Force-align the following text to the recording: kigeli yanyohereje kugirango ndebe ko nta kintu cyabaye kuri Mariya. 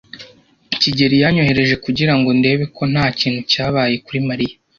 kigeli 0.81 1.15
yanyohereje 1.23 1.75
kugirango 1.85 2.29
ndebe 2.39 2.63
ko 2.75 2.83
nta 2.91 3.05
kintu 3.19 3.41
cyabaye 3.51 3.95
kuri 4.05 4.19
Mariya. 4.27 4.55